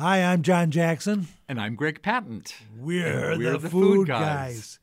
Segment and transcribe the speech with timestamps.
[0.00, 1.28] Hi, I'm John Jackson.
[1.46, 2.54] And I'm Greg Patent.
[2.78, 4.22] We're, we're the, the food, food guys.
[4.22, 4.78] guys.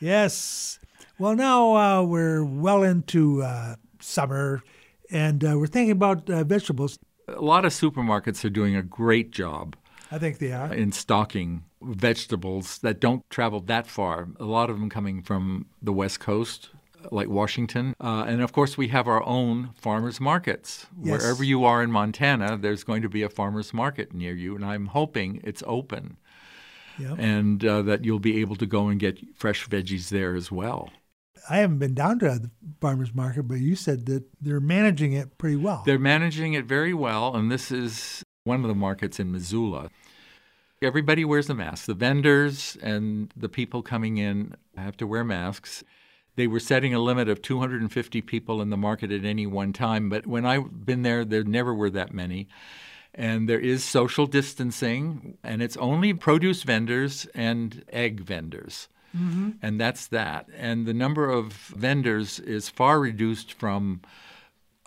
[0.00, 0.80] Yes.
[1.20, 4.64] Well, now uh, we're well into uh, summer,
[5.08, 6.98] and uh, we're thinking about uh, vegetables.
[7.28, 9.76] A lot of supermarkets are doing a great job
[10.10, 10.74] I think they are.
[10.74, 14.26] in stocking vegetables that don't travel that far.
[14.40, 16.70] A lot of them coming from the West Coast,
[17.10, 17.94] like Washington.
[18.00, 20.86] Uh, and of course, we have our own farmers markets.
[21.02, 21.20] Yes.
[21.20, 24.64] Wherever you are in Montana, there's going to be a farmers market near you, and
[24.64, 26.16] I'm hoping it's open
[26.98, 27.18] Yep.
[27.18, 30.90] and uh, that you'll be able to go and get fresh veggies there as well.
[31.50, 32.50] I haven't been down to the
[32.80, 35.82] farmers market, but you said that they're managing it pretty well.
[35.84, 39.90] They're managing it very well, and this is one of the markets in Missoula.
[40.82, 41.86] Everybody wears a mask.
[41.86, 45.84] The vendors and the people coming in have to wear masks.
[46.36, 50.08] They were setting a limit of 250 people in the market at any one time,
[50.08, 52.46] but when I've been there, there never were that many.
[53.14, 58.88] And there is social distancing, and it's only produce vendors and egg vendors.
[59.16, 59.52] Mm-hmm.
[59.62, 60.48] And that's that.
[60.54, 64.02] And the number of vendors is far reduced from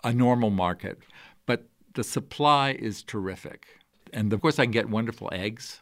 [0.04, 0.98] a normal market,
[1.46, 3.66] but the supply is terrific.
[4.12, 5.80] And of course, I can get wonderful eggs.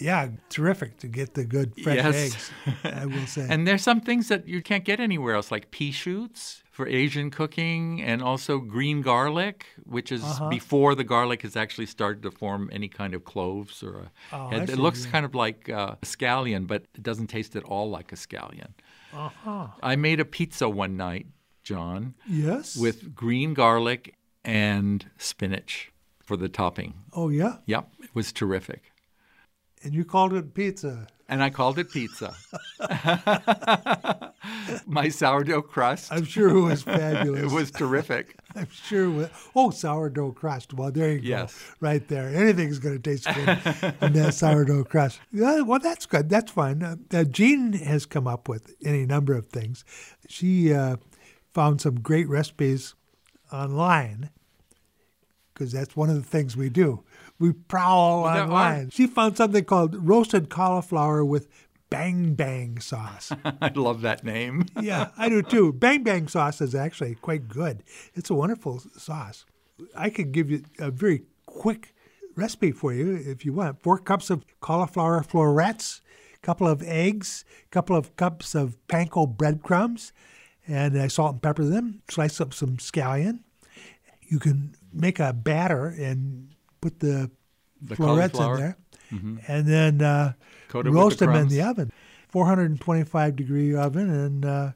[0.00, 2.14] Yeah, terrific to get the good fresh Yes.
[2.16, 2.50] eggs,
[2.84, 3.46] I will say.
[3.48, 7.30] And there's some things that you can't get anywhere else, like pea shoots for Asian
[7.30, 10.48] cooking, and also green garlic, which is Uh-huh.
[10.48, 14.48] before the garlic has actually started to form any kind of cloves or a Oh,
[14.48, 14.70] head.
[14.70, 15.10] It looks yeah.
[15.10, 18.70] kind of like uh, a scallion, but it doesn't taste at all like a scallion.
[19.12, 19.68] uh-huh.
[19.82, 21.26] I made a pizza one night,
[21.64, 22.76] John, Yes.
[22.76, 25.90] with green garlic and spinach
[26.22, 26.94] for the topping.
[27.12, 28.92] oh yeah, Yep, it was terrific.
[29.82, 31.06] And you called it pizza.
[31.30, 32.34] And I called it pizza.
[34.86, 36.10] My sourdough crust.
[36.12, 37.42] I'm sure it was fabulous.
[37.42, 38.36] It was terrific.
[38.56, 39.04] I'm sure.
[39.04, 40.72] it was- Oh, sourdough crust.
[40.72, 41.26] Well, there you go.
[41.26, 41.74] Yes.
[41.80, 42.28] Right there.
[42.28, 43.48] Anything's going to taste good
[44.00, 45.20] in that sourdough crust.
[45.32, 46.30] Yeah, well, that's good.
[46.30, 46.82] That's fine.
[46.82, 49.84] Uh, uh, Jean has come up with any number of things.
[50.28, 50.96] She uh,
[51.52, 52.94] found some great recipes
[53.52, 54.30] online
[55.52, 57.02] because that's one of the things we do.
[57.38, 58.90] We prowl Well, online.
[58.90, 61.48] She found something called roasted cauliflower with
[61.90, 63.32] bang bang sauce.
[63.62, 64.66] I love that name.
[64.80, 65.72] yeah, I do too.
[65.72, 67.82] Bang Bang sauce is actually quite good.
[68.14, 69.44] It's a wonderful sauce.
[69.96, 71.94] I could give you a very quick
[72.34, 73.82] recipe for you if you want.
[73.82, 76.00] Four cups of cauliflower florets,
[76.34, 80.12] a couple of eggs, a couple of cups of panko breadcrumbs,
[80.66, 82.02] and I salt and pepper them.
[82.10, 83.40] Slice up some scallion.
[84.22, 87.30] You can make a batter and put the,
[87.82, 88.76] The florets in there,
[89.48, 90.32] and then uh,
[90.72, 91.92] roast the them in the oven,
[92.28, 94.72] 425 degree oven, and uh,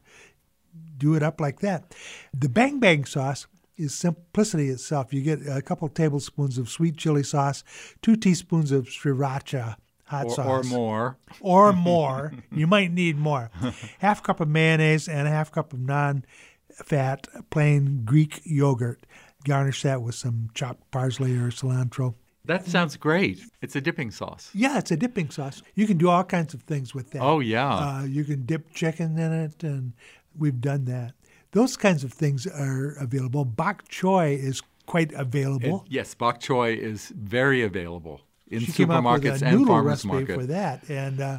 [0.96, 1.94] do it up like that.
[2.32, 3.46] The bang bang sauce
[3.76, 5.12] is simplicity itself.
[5.12, 7.64] You get a couple tablespoons of sweet chili sauce,
[8.02, 11.16] two teaspoons of sriracha hot Or, sauce, or more.
[11.40, 12.32] or more.
[12.50, 13.50] you might need more.
[13.98, 19.04] Half cup of mayonnaise and a half cup of non-fat plain Greek yogurt.
[19.44, 22.14] Garnish that with some chopped parsley or cilantro.
[22.44, 23.40] That sounds great.
[23.60, 24.50] It's a dipping sauce.
[24.52, 25.62] Yeah, it's a dipping sauce.
[25.76, 27.22] You can do all kinds of things with that.
[27.22, 27.72] Oh, yeah.
[28.00, 29.92] Uh, you can dip chicken in it, and
[30.36, 31.12] we've done that.
[31.52, 33.44] Those kinds of things are available.
[33.44, 35.84] Bok choy is quite It- available.
[35.88, 39.74] yes, bok choy is very available in she came up with supermarkets a and noodle
[39.74, 41.38] farmers recipe for that, and uh,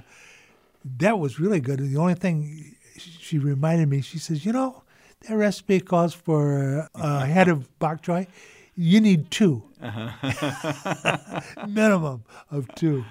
[1.00, 1.80] that was really good.
[1.80, 4.83] And the only thing she reminded me, she says, you know,
[5.28, 8.28] that recipe calls for a head of bok choy.
[8.76, 9.64] You need 2
[11.68, 13.06] minimum of two,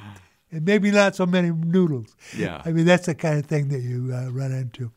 [0.50, 2.16] and maybe not so many noodles.
[2.36, 2.62] Yeah.
[2.64, 4.90] I mean that's the kind of thing that you uh, run into.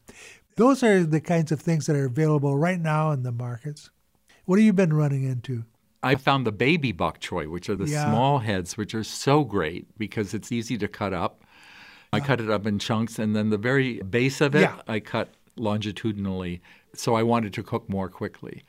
[0.56, 3.90] Those are the kinds of things that are available right now in the markets.
[4.46, 5.66] What have you been running into?
[6.02, 8.06] I found the baby bok choy, which are the Yeah.
[8.10, 11.44] small heads, which are so great because it's easy to cut up.
[12.14, 14.80] I cut it up in chunks, and then the very base of it, Yeah.
[14.88, 16.62] I cut longitudinally.
[16.94, 18.64] So I wanted to cook more quickly.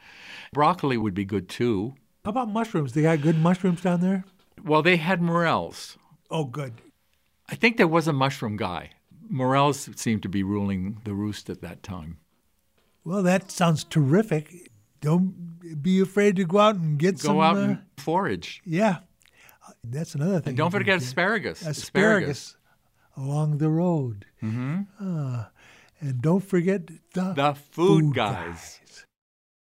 [0.53, 1.95] Broccoli would be good too.
[2.25, 2.93] How about mushrooms?
[2.93, 4.25] They got good mushrooms down there.
[4.65, 5.97] Well, they had morels.
[6.31, 6.75] Oh, good.
[7.49, 8.91] I think there was a mushroom guy.
[9.31, 12.19] Morels seemed to be ruling the roost at that time.
[13.05, 14.73] Well, that sounds terrific.
[15.01, 17.41] Don't be afraid to go out and get Go some.
[17.41, 18.61] out uh, and forage.
[18.65, 18.99] yeah,
[19.85, 20.51] that's another thing.
[20.51, 21.03] And don't forget get.
[21.03, 21.65] asparagus.
[21.65, 22.57] asparagus
[23.17, 24.27] along the road.
[24.43, 25.41] Mm-hmm.
[26.01, 28.81] And don't forget the, The food guys.